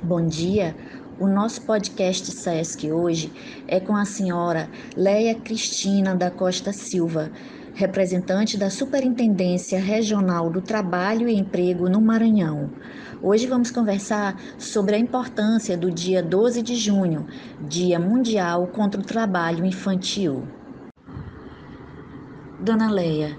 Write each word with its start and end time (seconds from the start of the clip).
Bom 0.00 0.24
dia. 0.24 0.76
O 1.18 1.26
nosso 1.26 1.62
podcast 1.62 2.30
SESC 2.30 2.92
hoje 2.92 3.32
é 3.66 3.80
com 3.80 3.96
a 3.96 4.04
senhora 4.04 4.70
Leia 4.96 5.34
Cristina 5.34 6.14
da 6.14 6.30
Costa 6.30 6.72
Silva, 6.72 7.32
representante 7.74 8.56
da 8.56 8.70
Superintendência 8.70 9.80
Regional 9.80 10.50
do 10.50 10.62
Trabalho 10.62 11.28
e 11.28 11.34
Emprego 11.34 11.88
no 11.88 12.00
Maranhão. 12.00 12.70
Hoje 13.20 13.48
vamos 13.48 13.72
conversar 13.72 14.40
sobre 14.56 14.94
a 14.94 14.98
importância 15.00 15.76
do 15.76 15.90
dia 15.90 16.22
12 16.22 16.62
de 16.62 16.76
junho, 16.76 17.26
Dia 17.60 17.98
Mundial 17.98 18.68
contra 18.68 19.00
o 19.00 19.04
Trabalho 19.04 19.64
Infantil. 19.64 20.44
Dona 22.60 22.88
Leia, 22.88 23.36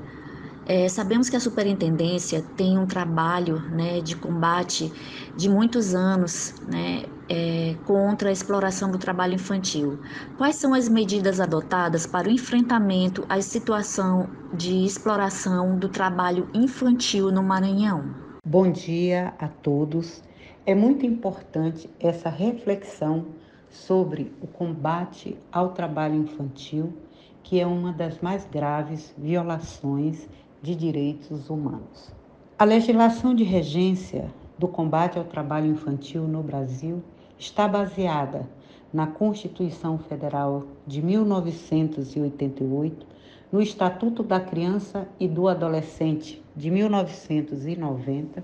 é, 0.70 0.88
sabemos 0.88 1.32
que 1.32 1.36
a 1.36 1.40
superintendência 1.40 2.44
tem 2.56 2.78
um 2.78 2.86
trabalho 2.86 3.60
né, 3.72 4.02
de 4.02 4.16
combate 4.16 4.94
de 5.36 5.50
muitos 5.50 5.96
anos 5.96 6.54
né, 6.72 7.06
é, 7.28 7.76
contra 7.88 8.30
a 8.30 8.32
exploração 8.32 8.92
do 8.92 9.00
trabalho 9.00 9.34
infantil. 9.34 10.00
Quais 10.38 10.58
são 10.58 10.76
as 10.76 10.88
medidas 10.88 11.40
adotadas 11.40 12.06
para 12.06 12.28
o 12.28 12.32
enfrentamento 12.32 13.26
à 13.28 13.42
situação 13.42 14.30
de 14.54 14.86
exploração 14.86 15.76
do 15.76 15.90
trabalho 15.90 16.48
infantil 16.54 17.32
no 17.32 17.42
Maranhão? 17.42 18.14
Bom 18.46 18.72
dia 18.72 19.34
a 19.40 19.48
todos. 19.48 20.22
É 20.68 20.76
muito 20.76 21.04
importante 21.04 21.90
essa 22.00 22.30
reflexão 22.30 23.26
sobre 23.72 24.32
o 24.40 24.46
combate 24.46 25.36
ao 25.52 25.70
trabalho 25.70 26.14
infantil, 26.14 26.94
que 27.42 27.60
é 27.60 27.66
uma 27.66 27.92
das 27.92 28.20
mais 28.22 28.46
graves 28.46 29.12
violações 29.18 30.28
de 30.62 30.76
direitos 30.76 31.50
humanos. 31.50 32.12
A 32.58 32.66
legislação 32.66 33.34
de 33.34 33.44
regência 33.44 34.32
do 34.58 34.68
combate 34.68 35.18
ao 35.18 35.24
trabalho 35.24 35.68
infantil 35.68 36.28
no 36.28 36.44
Brasil 36.44 37.02
está 37.38 37.66
baseada 37.68 38.48
na 38.92 39.08
Constituição 39.08 39.98
Federal 39.98 40.66
de 40.86 41.02
1988, 41.02 43.08
no 43.52 43.60
Estatuto 43.62 44.22
da 44.22 44.40
Criança 44.40 45.08
e 45.20 45.28
do 45.28 45.48
Adolescente 45.48 46.44
de 46.56 46.70
1990, 46.70 48.44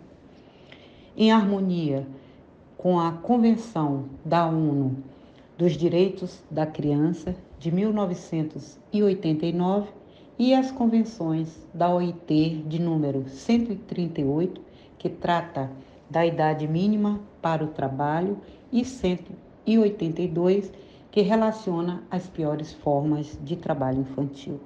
em 1.18 1.32
harmonia 1.32 2.08
com 2.78 3.00
a 3.00 3.12
Convenção 3.12 4.06
da 4.24 4.46
ONU 4.46 4.98
dos 5.58 5.74
Direitos 5.74 6.44
da 6.50 6.66
Criança 6.66 7.36
de 7.60 7.72
1989 7.72 9.90
e 10.38 10.54
as 10.54 10.70
convenções 10.70 11.66
da 11.74 11.90
OIT 11.90 12.66
de 12.68 12.78
número 12.78 13.28
138, 13.30 14.62
que 14.98 15.10
trata 15.10 15.72
da 16.10 16.26
idade 16.26 16.68
mínima 16.68 17.22
para 17.42 17.64
o 17.64 17.68
trabalho, 17.68 18.38
e 18.70 18.84
182, 18.84 20.74
que 21.10 21.22
relaciona 21.22 22.04
as 22.12 22.28
piores 22.28 22.74
formas 22.74 23.40
de 23.44 23.56
trabalho 23.56 24.02
infantil. 24.02 24.60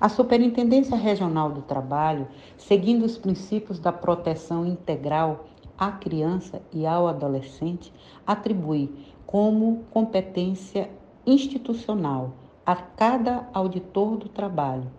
A 0.00 0.08
Superintendência 0.08 0.96
Regional 0.96 1.50
do 1.50 1.60
Trabalho, 1.60 2.26
seguindo 2.56 3.04
os 3.04 3.18
princípios 3.18 3.78
da 3.78 3.92
proteção 3.92 4.64
integral 4.64 5.44
à 5.76 5.92
criança 5.92 6.62
e 6.72 6.86
ao 6.86 7.06
adolescente, 7.06 7.92
atribui 8.26 8.90
como 9.26 9.84
competência 9.90 10.88
institucional 11.26 12.32
a 12.64 12.74
cada 12.74 13.46
auditor 13.52 14.16
do 14.16 14.28
trabalho 14.30 14.90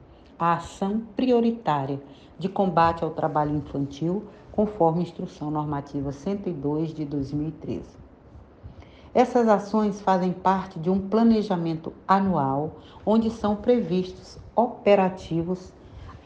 a 0.43 0.55
ação 0.55 1.01
prioritária 1.15 2.01
de 2.37 2.49
combate 2.49 3.01
ao 3.01 3.11
trabalho 3.11 3.55
infantil, 3.55 4.25
conforme 4.51 5.01
Instrução 5.01 5.49
Normativa 5.49 6.11
102 6.11 6.93
de 6.93 7.05
2013. 7.05 7.83
Essas 9.13 9.47
ações 9.47 10.01
fazem 10.01 10.33
parte 10.33 10.77
de 10.79 10.89
um 10.89 11.07
planejamento 11.07 11.93
anual, 12.05 12.73
onde 13.05 13.29
são 13.29 13.55
previstos 13.55 14.37
operativos 14.53 15.71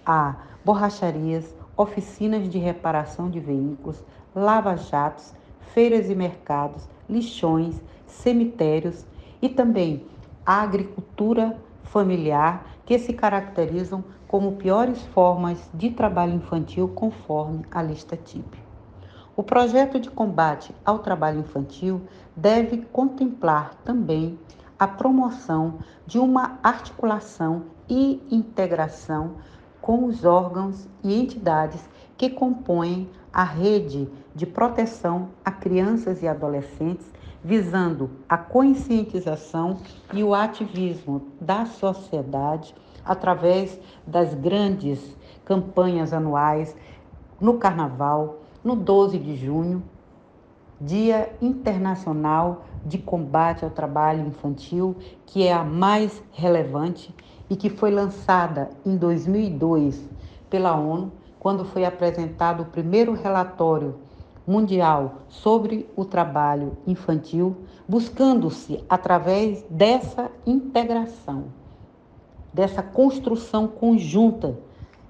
a 0.03 0.37
borracharias, 0.65 1.55
oficinas 1.75 2.49
de 2.49 2.57
reparação 2.57 3.29
de 3.29 3.39
veículos, 3.39 4.03
lava-jatos, 4.33 5.31
feiras 5.75 6.09
e 6.09 6.15
mercados, 6.15 6.89
lixões, 7.07 7.79
cemitérios 8.07 9.05
e 9.39 9.47
também 9.47 10.03
a 10.43 10.63
agricultura 10.63 11.55
familiar 11.83 12.76
que 12.87 12.97
se 12.97 13.11
caracterizam 13.11 14.01
como 14.29 14.53
piores 14.53 15.01
formas 15.07 15.69
de 15.73 15.91
trabalho 15.91 16.33
infantil 16.33 16.87
conforme 16.87 17.65
a 17.69 17.83
lista 17.83 18.15
TIP. 18.15 18.57
O 19.35 19.43
projeto 19.43 19.99
de 19.99 20.09
combate 20.09 20.73
ao 20.85 20.99
trabalho 20.99 21.41
infantil 21.41 22.01
deve 22.33 22.77
contemplar 22.77 23.75
também 23.83 24.39
a 24.79 24.87
promoção 24.87 25.79
de 26.05 26.17
uma 26.17 26.57
articulação 26.63 27.65
e 27.89 28.21
integração 28.31 29.35
com 29.81 30.05
os 30.05 30.23
órgãos 30.23 30.87
e 31.03 31.13
entidades 31.13 31.87
que 32.17 32.29
compõem 32.29 33.09
a 33.33 33.43
rede 33.43 34.09
de 34.33 34.45
proteção 34.45 35.29
a 35.43 35.51
crianças 35.51 36.23
e 36.23 36.27
adolescentes 36.27 37.05
visando 37.43 38.09
a 38.27 38.37
conscientização 38.37 39.77
e 40.13 40.23
o 40.23 40.33
ativismo 40.33 41.21
da 41.39 41.65
sociedade 41.65 42.73
através 43.05 43.79
das 44.05 44.33
grandes 44.33 45.15
campanhas 45.45 46.11
anuais 46.11 46.75
no 47.39 47.57
Carnaval, 47.57 48.41
no 48.63 48.75
12 48.75 49.17
de 49.17 49.35
junho, 49.35 49.83
Dia 50.79 51.33
Internacional 51.41 52.65
de 52.85 52.97
Combate 52.97 53.63
ao 53.63 53.71
Trabalho 53.71 54.27
Infantil, 54.27 54.95
que 55.25 55.43
é 55.43 55.51
a 55.51 55.63
mais 55.63 56.21
relevante 56.31 57.13
e 57.49 57.55
que 57.55 57.69
foi 57.69 57.89
lançada 57.89 58.69
em 58.85 58.95
2002 58.95 60.07
pela 60.49 60.75
ONU, 60.75 61.11
quando 61.39 61.65
foi 61.65 61.85
apresentado 61.85 62.61
o 62.61 62.65
primeiro 62.65 63.13
relatório 63.13 63.95
mundial 64.47 65.23
sobre 65.27 65.89
o 65.95 66.05
trabalho 66.05 66.77
infantil, 66.87 67.57
buscando-se, 67.87 68.81
através 68.89 69.65
dessa 69.69 70.31
integração, 70.45 71.45
dessa 72.53 72.81
construção 72.81 73.67
conjunta 73.67 74.57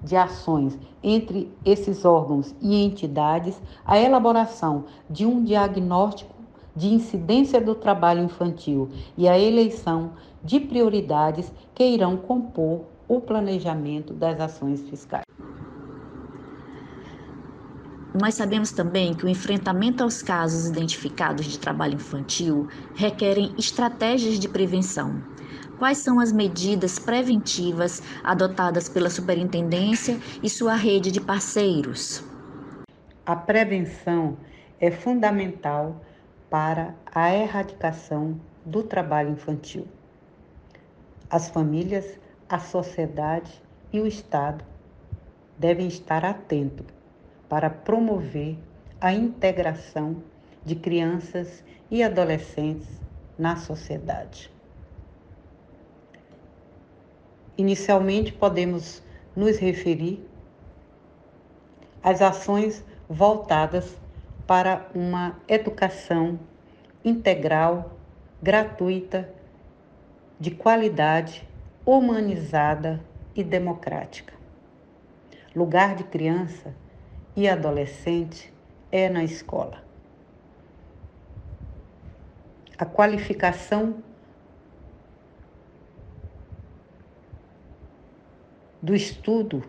de 0.02 0.16
ações 0.16 0.78
entre 1.02 1.52
esses 1.64 2.04
órgãos 2.04 2.54
e 2.60 2.82
entidades, 2.82 3.60
a 3.84 3.98
elaboração 3.98 4.84
de 5.08 5.24
um 5.24 5.42
diagnóstico 5.42 6.34
de 6.74 6.88
incidência 6.88 7.60
do 7.60 7.74
trabalho 7.74 8.22
infantil 8.22 8.88
e 9.16 9.28
a 9.28 9.38
eleição 9.38 10.12
de 10.44 10.60
prioridades 10.60 11.52
que 11.74 11.84
irão 11.84 12.16
compor 12.16 12.82
o 13.08 13.20
planejamento 13.20 14.12
das 14.12 14.38
ações 14.38 14.80
fiscais. 14.88 15.24
Nós 18.14 18.36
sabemos 18.36 18.72
também 18.72 19.12
que 19.12 19.26
o 19.26 19.28
enfrentamento 19.28 20.02
aos 20.02 20.22
casos 20.22 20.66
identificados 20.66 21.44
de 21.44 21.58
trabalho 21.58 21.94
infantil 21.94 22.66
requerem 22.94 23.54
estratégias 23.58 24.38
de 24.38 24.48
prevenção. 24.48 25.22
Quais 25.78 25.98
são 25.98 26.18
as 26.18 26.32
medidas 26.32 26.98
preventivas 26.98 28.02
adotadas 28.24 28.88
pela 28.88 29.10
superintendência 29.10 30.18
e 30.42 30.48
sua 30.48 30.74
rede 30.74 31.12
de 31.12 31.20
parceiros? 31.20 32.24
A 33.26 33.36
prevenção 33.36 34.38
é 34.80 34.90
fundamental 34.90 36.02
para 36.48 36.94
a 37.14 37.32
erradicação 37.34 38.40
do 38.64 38.82
trabalho 38.82 39.32
infantil. 39.32 39.86
As 41.28 41.50
famílias, 41.50 42.18
a 42.48 42.58
sociedade 42.58 43.62
e 43.92 44.00
o 44.00 44.06
Estado 44.06 44.64
devem 45.58 45.86
estar 45.88 46.24
atentos 46.24 46.97
para 47.48 47.70
promover 47.70 48.58
a 49.00 49.12
integração 49.12 50.22
de 50.64 50.74
crianças 50.74 51.64
e 51.90 52.02
adolescentes 52.02 52.88
na 53.38 53.56
sociedade. 53.56 54.50
Inicialmente, 57.56 58.32
podemos 58.32 59.02
nos 59.34 59.58
referir 59.58 60.24
às 62.02 62.20
ações 62.20 62.84
voltadas 63.08 63.96
para 64.46 64.88
uma 64.94 65.38
educação 65.48 66.38
integral, 67.04 67.96
gratuita, 68.42 69.32
de 70.38 70.50
qualidade, 70.50 71.46
humanizada 71.84 73.00
e 73.34 73.42
democrática. 73.42 74.34
Lugar 75.54 75.96
de 75.96 76.04
criança 76.04 76.74
e 77.38 77.48
adolescente 77.48 78.52
é 78.90 79.08
na 79.08 79.22
escola. 79.22 79.80
A 82.76 82.84
qualificação 82.84 84.02
do 88.82 88.92
estudo 88.92 89.62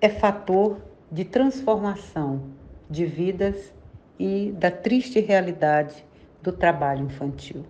é 0.00 0.08
fator 0.08 0.80
de 1.12 1.26
transformação 1.26 2.48
de 2.88 3.04
vidas 3.04 3.74
e 4.18 4.52
da 4.52 4.70
triste 4.70 5.20
realidade 5.20 6.02
do 6.40 6.50
trabalho 6.50 7.04
infantil. 7.04 7.66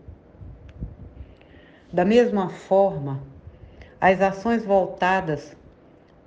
Da 1.93 2.05
mesma 2.05 2.49
forma, 2.49 3.21
as 4.01 4.21
ações 4.21 4.65
voltadas 4.65 5.57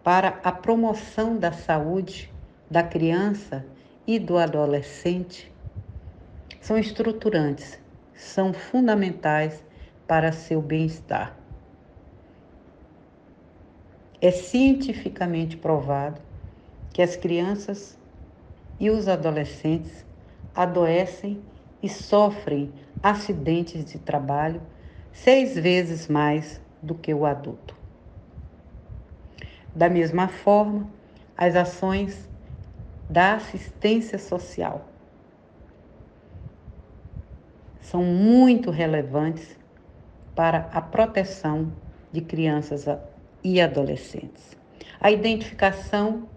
para 0.03 0.39
a 0.43 0.51
promoção 0.51 1.37
da 1.37 1.51
saúde 1.51 2.31
da 2.69 2.83
criança 2.83 3.65
e 4.05 4.19
do 4.19 4.37
adolescente 4.37 5.51
são 6.61 6.77
estruturantes, 6.77 7.79
são 8.13 8.53
fundamentais 8.53 9.63
para 10.07 10.31
seu 10.31 10.61
bem-estar. 10.61 11.35
É 14.21 14.31
cientificamente 14.31 15.55
provado 15.55 16.21
que 16.91 17.01
as 17.01 17.15
crianças 17.15 17.97
e 18.79 18.89
os 18.89 19.07
adolescentes 19.07 20.05
adoecem 20.53 21.41
e 21.81 21.87
sofrem 21.87 22.73
acidentes 23.01 23.85
de 23.85 23.97
trabalho 23.97 24.61
seis 25.11 25.55
vezes 25.55 26.07
mais 26.07 26.61
do 26.81 26.93
que 26.93 27.13
o 27.13 27.25
adulto. 27.25 27.78
Da 29.75 29.89
mesma 29.89 30.27
forma, 30.27 30.87
as 31.37 31.55
ações 31.55 32.27
da 33.09 33.35
assistência 33.35 34.19
social 34.19 34.85
são 37.81 38.03
muito 38.03 38.69
relevantes 38.69 39.57
para 40.35 40.69
a 40.71 40.81
proteção 40.81 41.73
de 42.11 42.21
crianças 42.21 42.85
e 43.43 43.59
adolescentes. 43.59 44.55
A 44.99 45.09
identificação 45.11 46.29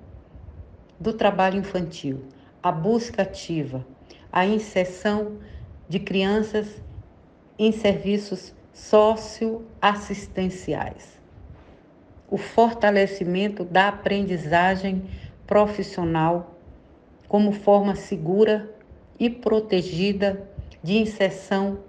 do 0.98 1.12
trabalho 1.12 1.58
infantil, 1.58 2.24
a 2.62 2.72
busca 2.72 3.20
ativa, 3.22 3.86
a 4.30 4.46
inserção 4.46 5.38
de 5.88 5.98
crianças 5.98 6.80
em 7.58 7.72
serviços 7.72 8.54
socioassistenciais, 8.72 11.20
o 12.32 12.38
fortalecimento 12.38 13.62
da 13.62 13.88
aprendizagem 13.88 15.04
profissional 15.46 16.54
como 17.28 17.52
forma 17.52 17.94
segura 17.94 18.74
e 19.20 19.28
protegida 19.28 20.48
de 20.82 20.96
inserção 20.96 21.80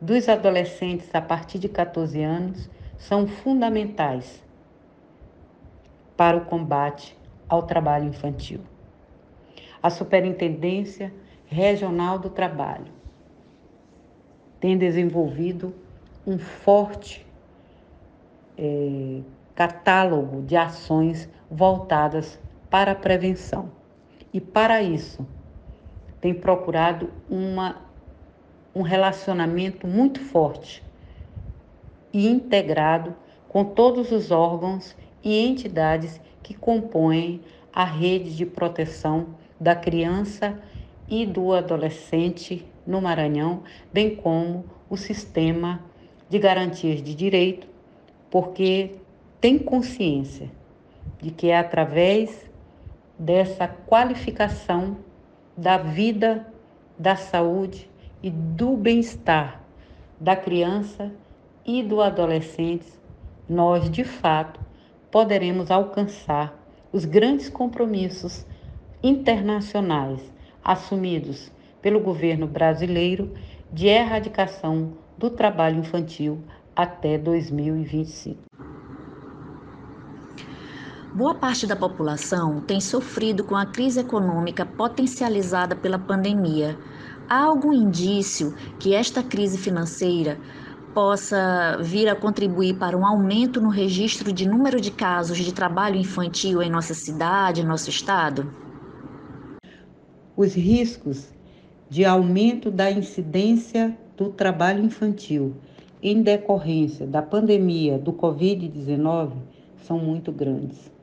dos 0.00 0.28
adolescentes 0.28 1.12
a 1.12 1.20
partir 1.20 1.58
de 1.58 1.68
14 1.68 2.22
anos 2.22 2.70
são 2.96 3.26
fundamentais 3.26 4.40
para 6.16 6.36
o 6.36 6.44
combate 6.44 7.18
ao 7.48 7.64
trabalho 7.64 8.06
infantil. 8.06 8.60
A 9.82 9.90
Superintendência 9.90 11.12
Regional 11.46 12.20
do 12.20 12.30
Trabalho 12.30 12.92
tem 14.60 14.78
desenvolvido 14.78 15.74
um 16.24 16.38
forte 16.38 17.26
é, 18.56 19.22
catálogo 19.58 20.40
de 20.42 20.56
ações 20.56 21.28
voltadas 21.50 22.38
para 22.70 22.92
a 22.92 22.94
prevenção. 22.94 23.72
E 24.32 24.40
para 24.40 24.80
isso, 24.80 25.26
tem 26.20 26.32
procurado 26.32 27.10
uma, 27.28 27.82
um 28.72 28.82
relacionamento 28.82 29.84
muito 29.84 30.20
forte 30.20 30.80
e 32.12 32.28
integrado 32.28 33.16
com 33.48 33.64
todos 33.64 34.12
os 34.12 34.30
órgãos 34.30 34.96
e 35.24 35.36
entidades 35.44 36.20
que 36.40 36.54
compõem 36.54 37.40
a 37.72 37.84
rede 37.84 38.36
de 38.36 38.46
proteção 38.46 39.34
da 39.58 39.74
criança 39.74 40.56
e 41.08 41.26
do 41.26 41.52
adolescente 41.52 42.64
no 42.86 43.00
Maranhão, 43.00 43.64
bem 43.92 44.14
como 44.14 44.66
o 44.88 44.96
sistema 44.96 45.82
de 46.28 46.38
garantias 46.38 47.02
de 47.02 47.12
direito, 47.12 47.66
porque 48.30 48.94
tem 49.40 49.58
consciência 49.58 50.50
de 51.20 51.30
que 51.30 51.48
é 51.48 51.58
através 51.58 52.48
dessa 53.18 53.68
qualificação 53.68 54.98
da 55.56 55.76
vida, 55.78 56.46
da 56.98 57.16
saúde 57.16 57.88
e 58.22 58.30
do 58.30 58.76
bem-estar 58.76 59.62
da 60.20 60.34
criança 60.34 61.12
e 61.64 61.82
do 61.82 62.00
adolescente, 62.00 62.86
nós 63.48 63.88
de 63.88 64.02
fato 64.02 64.60
poderemos 65.10 65.70
alcançar 65.70 66.58
os 66.92 67.04
grandes 67.04 67.48
compromissos 67.48 68.44
internacionais 69.02 70.20
assumidos 70.64 71.52
pelo 71.80 72.00
governo 72.00 72.46
brasileiro 72.46 73.32
de 73.72 73.86
erradicação 73.86 74.94
do 75.16 75.30
trabalho 75.30 75.78
infantil 75.78 76.42
até 76.74 77.16
2025. 77.16 78.48
Boa 81.14 81.34
parte 81.34 81.66
da 81.66 81.74
população 81.74 82.60
tem 82.60 82.82
sofrido 82.82 83.42
com 83.42 83.56
a 83.56 83.64
crise 83.64 83.98
econômica 83.98 84.66
potencializada 84.66 85.74
pela 85.74 85.98
pandemia. 85.98 86.78
Há 87.26 87.44
algum 87.44 87.72
indício 87.72 88.54
que 88.78 88.94
esta 88.94 89.22
crise 89.22 89.56
financeira 89.56 90.38
possa 90.92 91.78
vir 91.80 92.08
a 92.08 92.14
contribuir 92.14 92.74
para 92.74 92.96
um 92.96 93.06
aumento 93.06 93.58
no 93.58 93.70
registro 93.70 94.30
de 94.32 94.46
número 94.46 94.78
de 94.80 94.90
casos 94.90 95.38
de 95.38 95.52
trabalho 95.52 95.96
infantil 95.96 96.60
em 96.60 96.70
nossa 96.70 96.92
cidade, 96.92 97.62
em 97.62 97.64
nosso 97.64 97.88
estado? 97.88 98.52
Os 100.36 100.54
riscos 100.54 101.32
de 101.88 102.04
aumento 102.04 102.70
da 102.70 102.90
incidência 102.90 103.96
do 104.14 104.28
trabalho 104.28 104.84
infantil 104.84 105.56
em 106.02 106.22
decorrência 106.22 107.06
da 107.06 107.22
pandemia 107.22 107.98
do 107.98 108.12
Covid-19 108.12 109.32
são 109.78 109.98
muito 109.98 110.30
grandes. 110.30 110.97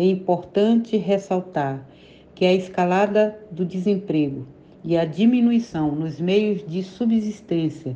É 0.00 0.04
importante 0.06 0.96
ressaltar 0.96 1.86
que 2.34 2.46
a 2.46 2.54
escalada 2.54 3.38
do 3.50 3.66
desemprego 3.66 4.46
e 4.82 4.96
a 4.96 5.04
diminuição 5.04 5.94
nos 5.94 6.18
meios 6.18 6.66
de 6.66 6.82
subsistência 6.82 7.94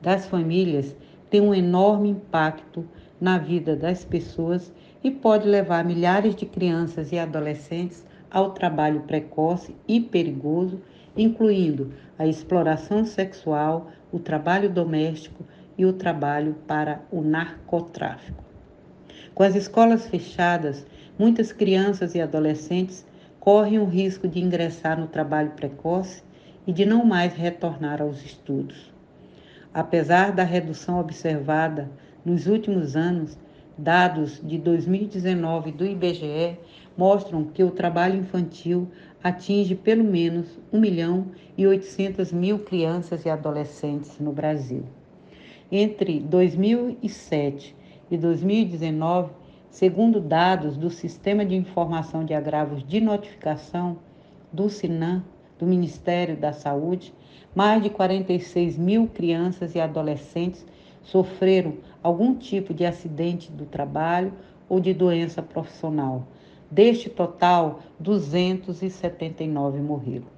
das 0.00 0.24
famílias 0.24 0.96
tem 1.28 1.42
um 1.42 1.52
enorme 1.52 2.08
impacto 2.08 2.88
na 3.20 3.36
vida 3.36 3.76
das 3.76 4.06
pessoas 4.06 4.72
e 5.02 5.10
pode 5.10 5.46
levar 5.46 5.84
milhares 5.84 6.34
de 6.34 6.46
crianças 6.46 7.12
e 7.12 7.18
adolescentes 7.18 8.06
ao 8.30 8.52
trabalho 8.52 9.02
precoce 9.02 9.76
e 9.86 10.00
perigoso, 10.00 10.80
incluindo 11.14 11.92
a 12.18 12.26
exploração 12.26 13.04
sexual, 13.04 13.90
o 14.10 14.18
trabalho 14.18 14.70
doméstico 14.70 15.44
e 15.76 15.84
o 15.84 15.92
trabalho 15.92 16.56
para 16.66 17.02
o 17.12 17.20
narcotráfico. 17.20 18.42
Com 19.34 19.42
as 19.42 19.54
escolas 19.54 20.06
fechadas, 20.06 20.86
muitas 21.18 21.52
crianças 21.52 22.14
e 22.14 22.20
adolescentes 22.20 23.06
correm 23.38 23.78
o 23.78 23.84
risco 23.84 24.26
de 24.26 24.40
ingressar 24.40 24.98
no 24.98 25.06
trabalho 25.06 25.50
precoce 25.50 26.22
e 26.66 26.72
de 26.72 26.84
não 26.84 27.04
mais 27.04 27.34
retornar 27.34 28.00
aos 28.00 28.24
estudos. 28.24 28.92
Apesar 29.72 30.32
da 30.32 30.44
redução 30.44 30.98
observada 30.98 31.90
nos 32.24 32.46
últimos 32.46 32.96
anos, 32.96 33.36
dados 33.76 34.40
de 34.42 34.56
2019 34.56 35.72
do 35.72 35.84
IBGE 35.84 36.56
mostram 36.96 37.44
que 37.44 37.62
o 37.62 37.70
trabalho 37.70 38.20
infantil 38.20 38.88
atinge 39.22 39.74
pelo 39.74 40.04
menos 40.04 40.58
1 40.72 40.78
milhão 40.78 41.26
e 41.58 41.66
800 41.66 42.32
mil 42.32 42.60
crianças 42.60 43.24
e 43.24 43.30
adolescentes 43.30 44.18
no 44.20 44.32
Brasil. 44.32 44.84
Entre 45.72 46.20
2007 46.20 47.74
e 48.10 48.16
2019, 48.16 49.32
segundo 49.74 50.20
dados 50.20 50.76
do 50.76 50.88
Sistema 50.88 51.44
de 51.44 51.56
Informação 51.56 52.24
de 52.24 52.32
Agravos 52.32 52.86
de 52.86 53.00
Notificação 53.00 53.98
do 54.52 54.70
SINAM, 54.70 55.24
do 55.58 55.66
Ministério 55.66 56.36
da 56.36 56.52
Saúde, 56.52 57.12
mais 57.52 57.82
de 57.82 57.90
46 57.90 58.78
mil 58.78 59.08
crianças 59.08 59.74
e 59.74 59.80
adolescentes 59.80 60.64
sofreram 61.02 61.74
algum 62.04 62.36
tipo 62.36 62.72
de 62.72 62.86
acidente 62.86 63.50
do 63.50 63.66
trabalho 63.66 64.32
ou 64.68 64.78
de 64.78 64.94
doença 64.94 65.42
profissional. 65.42 66.24
Deste 66.70 67.10
total, 67.10 67.80
279 67.98 69.80
morreram. 69.80 70.28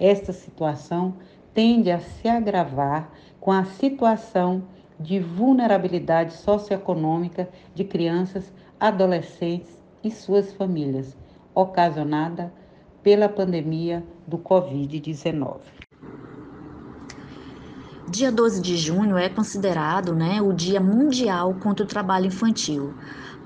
Esta 0.00 0.32
situação 0.32 1.14
tende 1.54 1.92
a 1.92 2.00
se 2.00 2.26
agravar 2.26 3.12
com 3.38 3.52
a 3.52 3.64
situação 3.64 4.64
de 4.98 5.18
vulnerabilidade 5.18 6.34
socioeconômica 6.34 7.48
de 7.74 7.84
crianças, 7.84 8.52
adolescentes 8.78 9.82
e 10.02 10.10
suas 10.10 10.52
famílias, 10.52 11.16
ocasionada 11.54 12.52
pela 13.02 13.28
pandemia 13.28 14.02
do 14.26 14.38
Covid-19. 14.38 15.60
Dia 18.10 18.30
12 18.30 18.60
de 18.60 18.76
junho 18.76 19.16
é 19.16 19.28
considerado 19.28 20.14
né, 20.14 20.40
o 20.40 20.52
Dia 20.52 20.80
Mundial 20.80 21.54
contra 21.54 21.84
o 21.84 21.88
Trabalho 21.88 22.26
Infantil. 22.26 22.94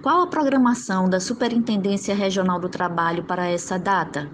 Qual 0.02 0.23
a 0.23 0.26
programação 0.26 1.08
da 1.08 1.20
Superintendência 1.20 2.14
Regional 2.14 2.61
do 2.61 2.68
Trabalho 2.68 3.25
para 3.25 3.49
essa 3.49 3.78
data? 3.78 4.28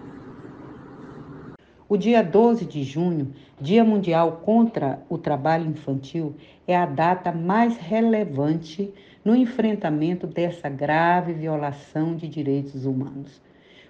O 1.89 1.97
dia 1.97 2.23
12 2.23 2.65
de 2.65 2.83
junho, 2.83 3.33
Dia 3.61 3.85
Mundial 3.85 4.41
contra 4.45 5.03
o 5.09 5.17
Trabalho 5.17 5.71
Infantil, 5.71 6.35
é 6.67 6.77
a 6.77 6.87
data 6.87 7.31
mais 7.31 7.77
relevante 7.77 8.93
no 9.25 9.35
enfrentamento 9.35 10.27
dessa 10.27 10.69
grave 10.69 11.33
violação 11.33 12.15
de 12.15 12.29
direitos 12.29 12.85
humanos. 12.85 13.41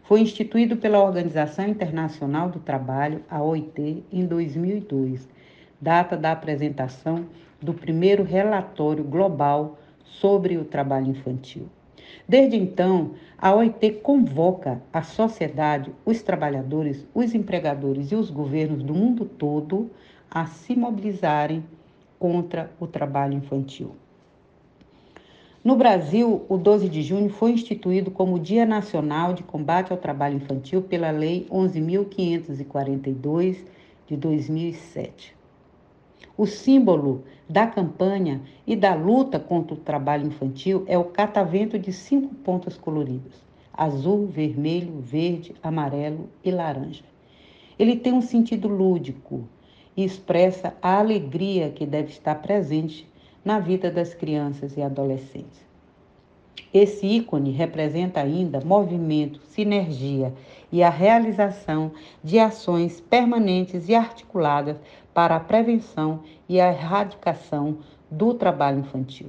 Foi 0.05 0.21
instituído 0.21 0.77
pela 0.77 1.03
Organização 1.03 1.67
Internacional 1.67 2.49
do 2.49 2.61
Trabalho, 2.61 3.23
a 3.29 3.43
OIT, 3.43 4.05
em 4.13 4.27
2002, 4.27 5.29
data 5.81 6.17
da 6.17 6.31
apresentação 6.31 7.27
do 7.61 7.75
primeiro 7.75 8.23
relatório 8.23 9.03
global 9.03 9.79
sobre 10.05 10.57
o 10.57 10.65
trabalho 10.65 11.09
infantil. 11.09 11.69
Desde 12.29 12.57
então, 12.57 13.13
a 13.37 13.55
OIT 13.55 13.93
convoca 14.03 14.81
a 14.93 15.03
sociedade, 15.03 15.91
os 16.05 16.23
trabalhadores, 16.23 17.07
os 17.13 17.35
empregadores 17.35 18.13
e 18.13 18.15
os 18.15 18.31
governos 18.31 18.83
do 18.83 18.95
mundo 18.95 19.25
todo 19.25 19.91
a 20.31 20.47
se 20.47 20.77
mobilizarem 20.77 21.65
contra 22.19 22.71
o 22.79 22.87
trabalho 22.87 23.35
infantil. 23.35 23.97
No 25.65 25.75
Brasil, 25.77 26.45
o 26.47 26.59
12 26.59 26.91
de 26.91 27.03
junho 27.03 27.31
foi 27.31 27.53
instituído 27.53 28.11
como 28.11 28.39
Dia 28.39 28.67
Nacional 28.67 29.33
de 29.33 29.43
Combate 29.43 29.93
ao 29.93 29.99
Trabalho 29.99 30.37
Infantil 30.37 30.83
pela 30.83 31.11
Lei 31.11 31.47
11.542 31.51 33.65
de 34.07 34.15
2007. 34.15 35.35
O 36.37 36.45
símbolo 36.45 37.25
da 37.49 37.67
campanha 37.67 38.43
e 38.67 38.77
da 38.77 38.95
luta 38.95 39.41
contra 39.41 39.73
o 39.73 39.79
trabalho 39.79 40.27
infantil 40.27 40.85
é 40.87 40.99
o 40.99 41.05
catavento 41.05 41.79
de 41.79 41.95
cinco 41.95 42.35
pontas 42.35 42.77
coloridas: 42.77 43.33
azul, 43.73 44.27
vermelho, 44.27 45.01
verde, 45.01 45.55
amarelo 45.63 46.29
e 46.45 46.51
laranja. 46.51 47.05
Ele 47.79 47.97
tem 47.97 48.13
um 48.13 48.21
sentido 48.21 48.69
lúdico 48.69 49.49
e 49.97 50.05
expressa 50.05 50.77
a 50.83 50.99
alegria 50.99 51.71
que 51.71 51.87
deve 51.87 52.11
estar 52.11 52.35
presente 52.43 53.09
na 53.45 53.59
vida 53.59 53.91
das 53.91 54.15
crianças 54.15 54.77
e 54.77 54.83
adolescentes. 54.83 55.65
Esse 56.73 57.07
ícone 57.07 57.53
representa 57.53 58.21
ainda 58.21 58.61
movimento, 58.61 59.41
sinergia 59.47 60.33
e 60.73 60.83
a 60.83 60.91
realização 60.91 61.93
de 62.23 62.39
ações 62.39 63.01
permanentes 63.01 63.89
e 63.89 63.95
articuladas 63.95 64.77
para 65.13 65.37
a 65.37 65.41
prevenção 65.41 66.21
e 66.49 66.61
a 66.61 66.73
erradicação 66.73 67.79
do 68.11 68.35
trabalho 68.35 68.81
infantil. 68.81 69.29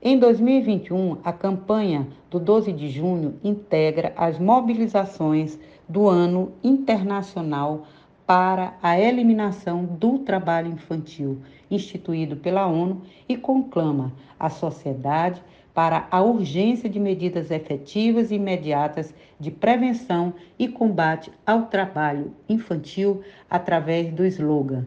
Em 0.00 0.18
2021, 0.18 1.18
a 1.22 1.32
campanha 1.32 2.08
do 2.30 2.40
12 2.40 2.72
de 2.72 2.88
junho 2.88 3.38
integra 3.44 4.12
as 4.16 4.38
mobilizações 4.38 5.58
do 5.88 6.08
Ano 6.08 6.52
Internacional 6.64 7.86
para 8.32 8.72
a 8.82 8.98
Eliminação 8.98 9.84
do 9.84 10.20
Trabalho 10.20 10.72
Infantil, 10.72 11.42
instituído 11.70 12.34
pela 12.34 12.66
ONU, 12.66 13.02
e 13.28 13.36
conclama 13.36 14.10
a 14.40 14.48
sociedade 14.48 15.42
para 15.74 16.08
a 16.10 16.22
urgência 16.22 16.88
de 16.88 16.98
medidas 16.98 17.50
efetivas 17.50 18.30
e 18.30 18.36
imediatas 18.36 19.12
de 19.38 19.50
prevenção 19.50 20.32
e 20.58 20.66
combate 20.66 21.30
ao 21.44 21.66
trabalho 21.66 22.32
infantil 22.48 23.20
através 23.50 24.10
do 24.10 24.24
slogan: 24.24 24.86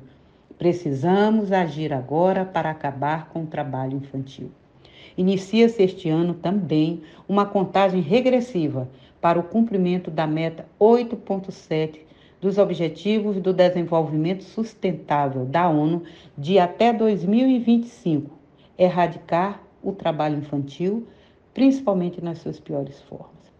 Precisamos 0.58 1.52
agir 1.52 1.94
agora 1.94 2.46
para 2.46 2.72
acabar 2.72 3.30
com 3.30 3.44
o 3.44 3.48
trabalho 3.48 3.96
infantil. 3.96 4.50
Inicia-se 5.16 5.84
este 5.84 6.10
ano 6.10 6.34
também 6.34 7.04
uma 7.30 7.46
contagem 7.46 8.02
regressiva 8.02 8.90
para 9.22 9.40
o 9.40 9.44
cumprimento 9.44 10.10
da 10.10 10.26
meta 10.26 10.66
8.7 10.80 12.05
dos 12.46 12.60
Objetivos 12.60 13.42
do 13.42 13.52
Desenvolvimento 13.52 14.44
Sustentável 14.44 15.46
da 15.46 15.68
ONU 15.68 16.04
de 16.38 16.60
até 16.60 16.94
2025, 16.94 18.30
erradicar 18.78 19.64
o 19.82 19.92
trabalho 19.92 20.38
infantil, 20.38 21.08
principalmente 21.56 22.24
nas 22.24 22.38
suas 22.38 22.60
piores 22.60 23.02
formas. 23.02 23.52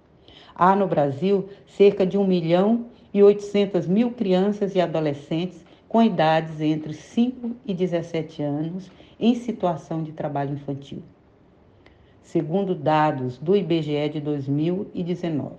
Há 0.54 0.76
no 0.76 0.86
Brasil 0.86 1.50
cerca 1.66 2.06
de 2.06 2.16
1 2.16 2.28
milhão 2.28 2.86
e 3.12 3.24
800 3.24 3.88
mil 3.88 4.12
crianças 4.12 4.76
e 4.76 4.80
adolescentes 4.80 5.66
com 5.90 6.04
idades 6.04 6.62
entre 6.62 6.94
5 6.94 7.56
e 7.66 7.74
17 7.74 8.44
anos 8.44 8.92
em 9.20 9.34
situação 9.34 10.04
de 10.04 10.12
trabalho 10.12 10.54
infantil, 10.54 11.02
segundo 12.22 12.76
dados 12.76 13.40
do 13.40 13.56
IBGE 13.56 14.10
de 14.10 14.22
2019. 14.22 15.56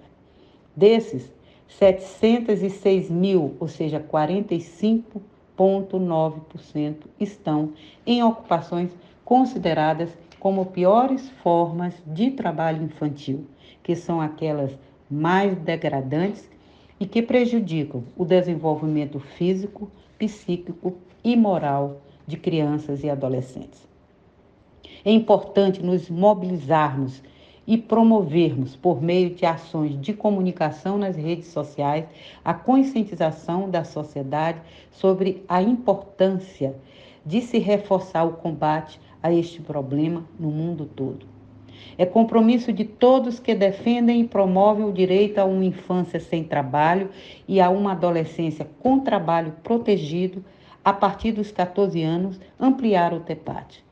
Desses, 0.76 1.34
706 1.68 3.10
mil, 3.10 3.56
ou 3.58 3.68
seja, 3.68 3.98
45,9%, 4.00 6.96
estão 7.18 7.72
em 8.06 8.22
ocupações 8.22 8.90
consideradas 9.24 10.14
como 10.38 10.66
piores 10.66 11.30
formas 11.42 11.94
de 12.06 12.30
trabalho 12.30 12.84
infantil, 12.84 13.46
que 13.82 13.96
são 13.96 14.20
aquelas 14.20 14.78
mais 15.10 15.56
degradantes 15.58 16.48
e 17.00 17.06
que 17.06 17.22
prejudicam 17.22 18.04
o 18.16 18.24
desenvolvimento 18.24 19.18
físico, 19.18 19.90
psíquico 20.18 20.94
e 21.22 21.36
moral 21.36 22.00
de 22.26 22.36
crianças 22.36 23.04
e 23.04 23.10
adolescentes. 23.10 23.86
É 25.04 25.10
importante 25.10 25.82
nos 25.82 26.10
mobilizarmos 26.10 27.22
e 27.66 27.76
promovermos, 27.76 28.76
por 28.76 29.02
meio 29.02 29.30
de 29.30 29.44
ações 29.44 30.00
de 30.00 30.12
comunicação 30.12 30.96
nas 30.96 31.16
redes 31.16 31.48
sociais, 31.48 32.06
a 32.44 32.54
conscientização 32.54 33.68
da 33.68 33.82
sociedade 33.84 34.60
sobre 34.90 35.42
a 35.48 35.60
importância 35.60 36.76
de 37.24 37.40
se 37.40 37.58
reforçar 37.58 38.24
o 38.24 38.34
combate 38.34 39.00
a 39.22 39.32
este 39.32 39.60
problema 39.60 40.24
no 40.38 40.50
mundo 40.50 40.86
todo. 40.86 41.26
É 41.98 42.06
compromisso 42.06 42.72
de 42.72 42.84
todos 42.84 43.40
que 43.40 43.54
defendem 43.54 44.20
e 44.20 44.28
promovem 44.28 44.84
o 44.84 44.92
direito 44.92 45.38
a 45.38 45.44
uma 45.44 45.64
infância 45.64 46.20
sem 46.20 46.44
trabalho 46.44 47.10
e 47.48 47.60
a 47.60 47.70
uma 47.70 47.92
adolescência 47.92 48.68
com 48.80 49.00
trabalho 49.00 49.52
protegido 49.62 50.44
a 50.84 50.92
partir 50.92 51.32
dos 51.32 51.50
14 51.50 52.02
anos 52.02 52.40
ampliar 52.60 53.12
o 53.12 53.20
TEPAT 53.20 53.85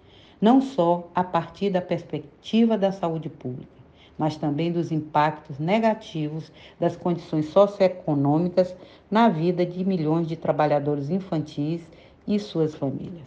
não 0.44 0.60
só 0.60 1.08
a 1.14 1.24
partir 1.24 1.70
da 1.70 1.80
perspectiva 1.80 2.76
da 2.76 2.92
saúde 2.92 3.30
pública, 3.30 3.72
mas 4.18 4.36
também 4.36 4.70
dos 4.70 4.92
impactos 4.92 5.58
negativos 5.58 6.52
das 6.78 6.98
condições 6.98 7.46
socioeconômicas 7.46 8.76
na 9.10 9.30
vida 9.30 9.64
de 9.64 9.82
milhões 9.82 10.28
de 10.28 10.36
trabalhadores 10.36 11.08
infantis 11.08 11.80
e 12.28 12.38
suas 12.38 12.74
famílias. 12.74 13.24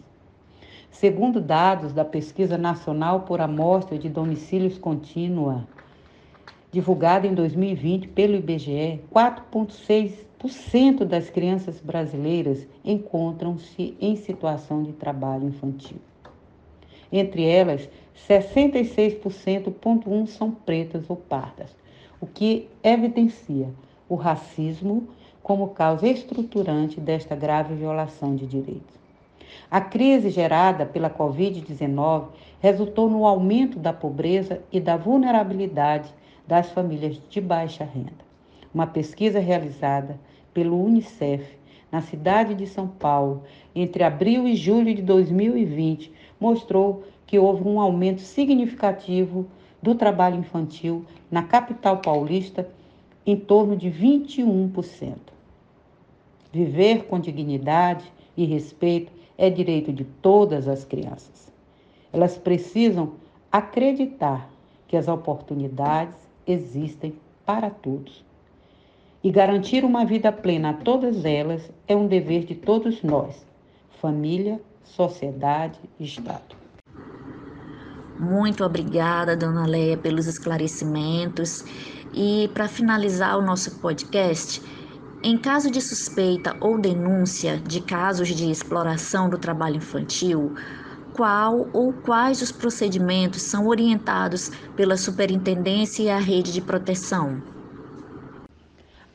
Segundo 0.92 1.40
dados 1.40 1.92
da 1.92 2.04
Pesquisa 2.04 2.56
Nacional 2.56 3.22
por 3.22 3.40
Amostra 3.40 3.98
de 3.98 4.08
Domicílios 4.08 4.78
Contínua, 4.78 5.66
divulgada 6.70 7.26
em 7.26 7.34
2020 7.34 8.06
pelo 8.06 8.36
IBGE, 8.36 9.00
4,6% 9.12 11.04
das 11.04 11.28
crianças 11.30 11.80
brasileiras 11.80 12.64
encontram-se 12.84 13.96
em 14.00 14.14
situação 14.14 14.84
de 14.84 14.92
trabalho 14.92 15.48
infantil. 15.48 15.98
Entre 17.10 17.44
elas, 17.44 17.88
66,1 18.28 20.26
são 20.26 20.50
pretas 20.50 21.08
ou 21.08 21.16
pardas, 21.16 21.74
o 22.20 22.26
que 22.26 22.68
evidencia 22.82 23.68
o 24.08 24.14
racismo 24.14 25.08
como 25.42 25.68
causa 25.68 26.06
estruturante 26.06 27.00
desta 27.00 27.34
grave 27.34 27.74
violação 27.74 28.36
de 28.36 28.46
direitos. 28.46 28.98
A 29.70 29.80
crise 29.80 30.28
gerada 30.28 30.84
pela 30.84 31.08
Covid-19 31.08 32.26
resultou 32.60 33.08
no 33.08 33.24
aumento 33.24 33.78
da 33.78 33.92
pobreza 33.92 34.62
e 34.70 34.78
da 34.78 34.96
vulnerabilidade 34.96 36.12
das 36.46 36.70
famílias 36.70 37.20
de 37.30 37.40
baixa 37.40 37.84
renda. 37.84 38.28
Uma 38.72 38.86
pesquisa 38.86 39.38
realizada 39.38 40.18
pelo 40.52 40.82
Unicef 40.82 41.58
na 41.90 42.02
cidade 42.02 42.54
de 42.54 42.66
São 42.66 42.86
Paulo 42.86 43.42
entre 43.74 44.04
abril 44.04 44.46
e 44.46 44.54
julho 44.54 44.94
de 44.94 45.02
2020 45.02 46.12
mostrou 46.40 47.04
que 47.26 47.38
houve 47.38 47.68
um 47.68 47.80
aumento 47.80 48.20
significativo 48.20 49.46
do 49.82 49.94
trabalho 49.94 50.38
infantil 50.38 51.04
na 51.30 51.42
capital 51.42 51.98
paulista, 51.98 52.68
em 53.26 53.36
torno 53.36 53.76
de 53.76 53.90
21%. 53.90 55.16
Viver 56.52 57.04
com 57.04 57.20
dignidade 57.20 58.10
e 58.36 58.44
respeito 58.44 59.12
é 59.36 59.50
direito 59.50 59.92
de 59.92 60.04
todas 60.04 60.66
as 60.66 60.84
crianças. 60.84 61.52
Elas 62.12 62.38
precisam 62.38 63.12
acreditar 63.52 64.50
que 64.86 64.96
as 64.96 65.06
oportunidades 65.06 66.16
existem 66.46 67.14
para 67.44 67.68
todos. 67.68 68.24
E 69.22 69.30
garantir 69.30 69.84
uma 69.84 70.04
vida 70.04 70.32
plena 70.32 70.70
a 70.70 70.74
todas 70.74 71.24
elas 71.24 71.70
é 71.86 71.94
um 71.94 72.06
dever 72.06 72.44
de 72.44 72.54
todos 72.54 73.02
nós, 73.02 73.46
família, 74.00 74.60
sociedade 74.88 75.80
e 75.98 76.04
Estado. 76.04 76.56
Muito 78.18 78.64
obrigada, 78.64 79.36
dona 79.36 79.66
Leia, 79.66 79.96
pelos 79.96 80.26
esclarecimentos. 80.26 81.64
E 82.12 82.50
para 82.54 82.68
finalizar 82.68 83.38
o 83.38 83.42
nosso 83.42 83.80
podcast, 83.80 84.60
Em 85.22 85.36
caso 85.38 85.70
de 85.70 85.82
suspeita 85.82 86.56
ou 86.60 86.78
denúncia 86.80 87.60
de 87.60 87.80
casos 87.82 88.28
de 88.28 88.50
exploração 88.50 89.28
do 89.28 89.38
trabalho 89.38 89.76
infantil, 89.78 90.54
qual 91.12 91.68
ou 91.72 91.92
quais 91.92 92.40
os 92.42 92.52
procedimentos 92.52 93.42
são 93.42 93.66
orientados 93.66 94.50
pela 94.76 94.96
superintendência 94.96 96.02
e 96.04 96.10
a 96.10 96.18
rede 96.18 96.52
de 96.52 96.60
proteção? 96.62 97.42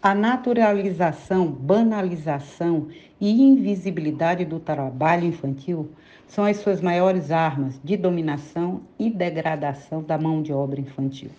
A 0.05 0.13
naturalização, 0.13 1.47
banalização 1.47 2.89
e 3.21 3.41
invisibilidade 3.41 4.43
do 4.43 4.59
trabalho 4.59 5.25
infantil 5.25 5.91
são 6.27 6.43
as 6.43 6.57
suas 6.57 6.81
maiores 6.81 7.31
armas 7.31 7.79
de 7.81 7.95
dominação 7.95 8.81
e 8.99 9.09
degradação 9.09 10.03
da 10.03 10.17
mão 10.17 10.41
de 10.41 10.51
obra 10.51 10.81
infantil. 10.81 11.29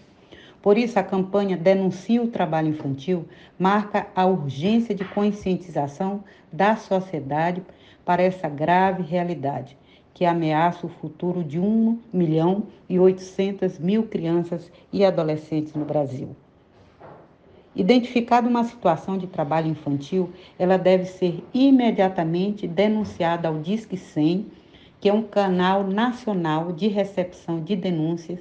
Por 0.63 0.79
isso, 0.79 0.99
a 0.99 1.03
campanha 1.03 1.59
Denuncia 1.59 2.23
o 2.23 2.29
Trabalho 2.29 2.69
Infantil 2.69 3.27
marca 3.59 4.07
a 4.17 4.25
urgência 4.25 4.95
de 4.95 5.05
conscientização 5.05 6.25
da 6.51 6.75
sociedade 6.75 7.63
para 8.03 8.23
essa 8.23 8.49
grave 8.49 9.03
realidade 9.03 9.77
que 10.15 10.25
ameaça 10.25 10.87
o 10.87 10.89
futuro 10.89 11.45
de 11.45 11.61
1 11.61 11.99
milhão 12.11 12.63
e 12.89 12.99
800 12.99 13.79
mil 13.79 14.05
crianças 14.05 14.73
e 14.91 15.05
adolescentes 15.05 15.75
no 15.75 15.85
Brasil. 15.85 16.35
Identificada 17.77 18.49
uma 18.49 18.63
situação 18.63 19.19
de 19.19 19.27
trabalho 19.27 19.69
infantil, 19.69 20.31
ela 20.57 20.77
deve 20.77 21.07
ser 21.07 21.43
imediatamente 21.53 22.69
denunciada 22.69 23.49
ao 23.49 23.59
Disque 23.59 23.97
100, 23.97 24.47
que 25.01 25.09
é 25.09 25.13
um 25.13 25.25
canal 25.25 25.83
nacional 25.83 26.71
de 26.71 26.87
recepção 26.87 27.61
de 27.61 27.75
denúncias 27.75 28.39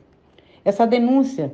Essa 0.63 0.85
denúncia 0.85 1.51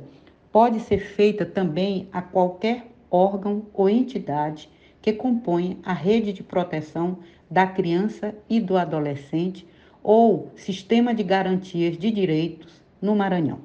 pode 0.52 0.80
ser 0.80 0.98
feita 0.98 1.44
também 1.44 2.08
a 2.12 2.22
qualquer 2.22 2.86
órgão 3.10 3.66
ou 3.72 3.88
entidade 3.88 4.68
que 5.00 5.12
compõe 5.12 5.78
a 5.82 5.92
rede 5.92 6.32
de 6.32 6.42
proteção 6.42 7.18
da 7.50 7.66
criança 7.66 8.34
e 8.48 8.60
do 8.60 8.76
adolescente 8.76 9.66
ou 10.02 10.50
sistema 10.56 11.14
de 11.14 11.22
garantias 11.22 11.96
de 11.96 12.10
direitos 12.10 12.82
no 13.00 13.14
Maranhão. 13.14 13.60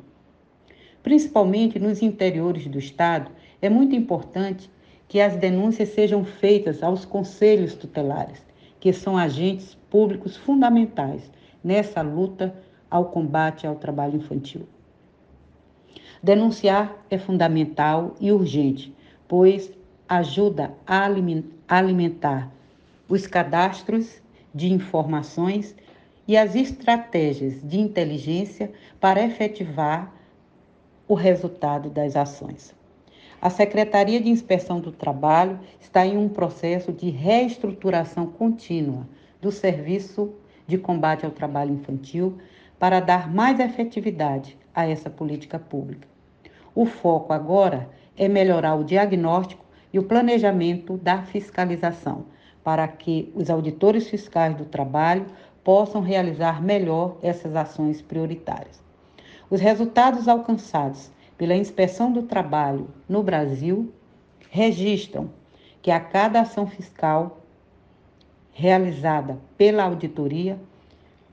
Principalmente 1.02 1.80
nos 1.80 2.02
interiores 2.02 2.68
do 2.68 2.80
estado, 2.80 3.32
é 3.62 3.70
muito 3.70 3.96
importante 3.96 4.70
que 5.08 5.20
as 5.20 5.36
denúncias 5.36 5.90
sejam 5.90 6.24
feitas 6.24 6.82
aos 6.82 7.06
conselhos 7.06 7.76
tutelares, 7.76 8.44
que 8.80 8.94
são 8.94 9.18
agentes 9.18 9.76
públicos 9.90 10.38
fundamentais 10.38 11.30
nessa 11.64 12.02
luta 12.02 12.56
ao 12.90 13.06
combate 13.06 13.68
ao 13.68 13.76
trabalho 13.76 14.18
infantil. 14.18 14.68
Denunciar 16.24 17.06
é 17.10 17.18
fundamental 17.18 18.16
e 18.18 18.32
urgente, 18.32 18.96
pois 19.28 19.70
ajuda 20.08 20.74
a 20.88 21.04
alimentar 21.68 22.50
os 23.10 23.28
cadastros 23.28 24.22
de 24.56 24.72
informações 24.72 25.76
e 26.26 26.38
as 26.38 26.56
estratégias 26.56 27.62
de 27.62 27.78
inteligência 27.78 28.72
para 29.02 29.22
efetivar 29.22 30.14
o 31.10 31.14
resultado 31.14 31.90
das 31.90 32.16
ações. 32.16 32.74
A 33.42 33.50
Secretaria 33.50 34.22
de 34.22 34.30
Inspeção 34.30 34.80
do 34.80 34.94
Trabalho 34.94 35.60
está 35.82 36.06
em 36.06 36.18
um 36.18 36.30
processo 36.30 36.94
de 36.94 37.10
reestruturação 37.10 38.28
contínua 38.28 39.06
do 39.42 39.52
Serviço 39.52 40.34
de 40.66 40.78
Combate 40.78 41.26
ao 41.26 41.32
Trabalho 41.32 41.74
Infantil 41.74 42.38
para 42.80 43.02
dar 43.02 43.30
mais 43.30 43.60
efetividade 43.60 44.58
a 44.74 44.88
essa 44.88 45.10
política 45.10 45.60
pública. 45.60 46.13
O 46.76 46.86
foco 46.86 47.34
agora 47.34 47.90
é 48.18 48.28
melhorar 48.28 48.76
o 48.76 48.84
diagnóstico 48.84 49.64
e 49.92 50.00
o 50.00 50.04
planejamento 50.04 50.98
da 50.98 51.22
fiscalização, 51.22 52.26
para 52.64 52.88
que 52.88 53.32
os 53.36 53.50
auditores 53.50 54.08
fiscais 54.08 54.56
do 54.56 54.66
trabalho 54.66 55.26
possam 55.64 56.02
realizar 56.02 56.62
melhor 56.62 57.18
essas 57.22 57.56
ações 57.56 58.02
prioritárias. 58.02 58.82
Os 59.50 59.62
resultados 59.62 60.28
alcançados 60.28 61.12
pela 61.38 61.56
inspeção 61.56 62.12
do 62.12 62.24
trabalho 62.24 62.88
no 63.08 63.22
Brasil 63.22 63.92
registram 64.50 65.30
que 65.82 65.92
a 65.92 66.00
cada 66.00 66.42
ação 66.42 66.66
fiscal 66.66 67.40
realizada 68.54 69.38
pela 69.58 69.84
auditoria, 69.84 70.60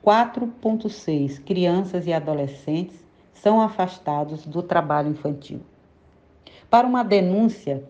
4,6 0.03 1.39
crianças 1.43 2.07
e 2.07 2.13
adolescentes 2.13 3.01
são 3.41 3.59
afastados 3.59 4.45
do 4.45 4.61
trabalho 4.61 5.09
infantil. 5.09 5.61
Para 6.69 6.85
uma 6.85 7.03
denúncia 7.03 7.83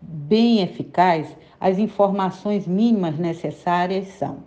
bem 0.00 0.60
eficaz, 0.60 1.34
as 1.58 1.78
informações 1.78 2.66
mínimas 2.66 3.18
necessárias 3.18 4.08
são 4.08 4.44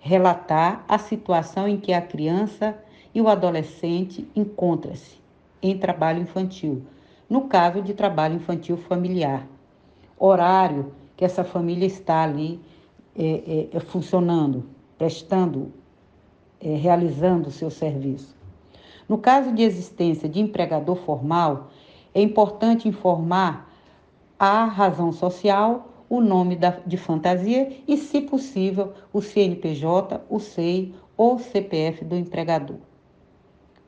relatar 0.00 0.84
a 0.88 0.98
situação 0.98 1.68
em 1.68 1.78
que 1.78 1.92
a 1.92 2.02
criança 2.02 2.76
e 3.14 3.20
o 3.20 3.28
adolescente 3.28 4.28
encontra-se 4.34 5.20
em 5.62 5.78
trabalho 5.78 6.22
infantil, 6.22 6.82
no 7.30 7.42
caso 7.42 7.82
de 7.82 7.94
trabalho 7.94 8.36
infantil 8.36 8.76
familiar, 8.76 9.46
horário 10.18 10.92
que 11.16 11.24
essa 11.24 11.44
família 11.44 11.86
está 11.86 12.22
ali 12.22 12.60
é, 13.16 13.68
é, 13.72 13.80
funcionando, 13.80 14.64
prestando, 14.96 15.72
é, 16.60 16.74
realizando 16.74 17.48
o 17.48 17.52
seu 17.52 17.70
serviço. 17.70 18.37
No 19.08 19.18
caso 19.18 19.52
de 19.52 19.62
existência 19.62 20.28
de 20.28 20.40
empregador 20.40 20.96
formal, 20.96 21.70
é 22.14 22.20
importante 22.20 22.88
informar 22.88 23.72
a 24.38 24.64
razão 24.64 25.12
social, 25.12 25.88
o 26.08 26.20
nome 26.20 26.56
da, 26.56 26.78
de 26.86 26.96
fantasia 26.96 27.72
e, 27.86 27.96
se 27.96 28.20
possível, 28.20 28.92
o 29.12 29.20
CNPJ, 29.20 30.20
o 30.28 30.38
SEI 30.38 30.94
ou 31.16 31.38
CPF 31.38 32.04
do 32.04 32.16
empregador. 32.16 32.76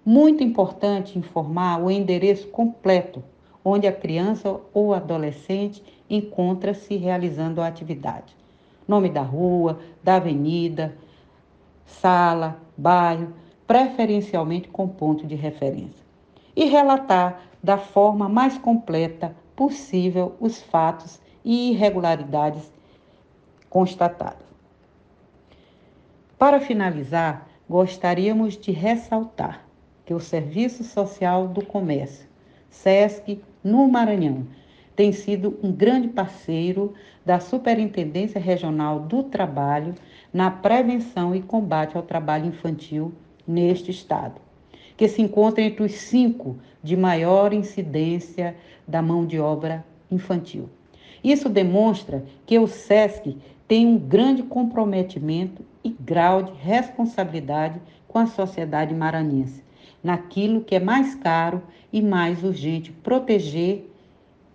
Muito 0.04 0.42
importante 0.42 1.18
informar 1.18 1.82
o 1.82 1.90
endereço 1.90 2.48
completo 2.48 3.22
onde 3.64 3.86
a 3.86 3.92
criança 3.92 4.58
ou 4.72 4.94
adolescente 4.94 5.82
encontra-se 6.08 6.96
realizando 6.96 7.60
a 7.60 7.66
atividade. 7.66 8.34
Nome 8.88 9.10
da 9.10 9.22
rua, 9.22 9.78
da 10.02 10.16
avenida, 10.16 10.96
sala, 11.84 12.58
bairro, 12.76 13.32
preferencialmente 13.70 14.66
com 14.66 14.88
ponto 14.88 15.24
de 15.24 15.36
referência, 15.36 16.04
e 16.56 16.64
relatar 16.64 17.42
da 17.62 17.78
forma 17.78 18.28
mais 18.28 18.58
completa 18.58 19.32
possível 19.54 20.34
os 20.40 20.60
fatos 20.60 21.20
e 21.44 21.70
irregularidades 21.70 22.72
constatadas. 23.68 24.44
Para 26.36 26.58
finalizar, 26.58 27.46
gostaríamos 27.68 28.56
de 28.56 28.72
ressaltar 28.72 29.64
que 30.04 30.12
o 30.12 30.18
Serviço 30.18 30.82
Social 30.82 31.46
do 31.46 31.64
Comércio, 31.64 32.26
SESC, 32.70 33.40
no 33.62 33.86
Maranhão, 33.86 34.48
tem 34.96 35.12
sido 35.12 35.56
um 35.62 35.70
grande 35.70 36.08
parceiro 36.08 36.92
da 37.24 37.38
Superintendência 37.38 38.40
Regional 38.40 38.98
do 38.98 39.22
Trabalho 39.22 39.94
na 40.32 40.50
prevenção 40.50 41.36
e 41.36 41.40
combate 41.40 41.96
ao 41.96 42.02
trabalho 42.02 42.46
infantil 42.46 43.14
neste 43.50 43.90
estado, 43.90 44.40
que 44.96 45.08
se 45.08 45.20
encontra 45.20 45.62
entre 45.62 45.82
os 45.82 45.92
cinco 45.92 46.56
de 46.82 46.96
maior 46.96 47.52
incidência 47.52 48.56
da 48.86 49.02
mão 49.02 49.26
de 49.26 49.38
obra 49.38 49.84
infantil. 50.10 50.68
Isso 51.22 51.48
demonstra 51.48 52.24
que 52.46 52.58
o 52.58 52.66
SESC 52.66 53.36
tem 53.66 53.86
um 53.86 53.98
grande 53.98 54.42
comprometimento 54.42 55.64
e 55.84 55.90
grau 55.90 56.42
de 56.42 56.52
responsabilidade 56.52 57.80
com 58.08 58.18
a 58.18 58.26
sociedade 58.26 58.94
maranhense, 58.94 59.62
naquilo 60.02 60.62
que 60.62 60.74
é 60.74 60.80
mais 60.80 61.14
caro 61.14 61.62
e 61.92 62.00
mais 62.00 62.42
urgente 62.42 62.90
proteger 62.90 63.90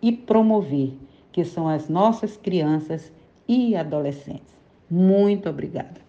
e 0.02 0.12
promover, 0.12 0.94
que 1.32 1.44
são 1.44 1.68
as 1.68 1.88
nossas 1.88 2.38
crianças 2.38 3.12
e 3.48 3.76
adolescentes. 3.76 4.56
Muito 4.90 5.50
obrigada. 5.50 6.05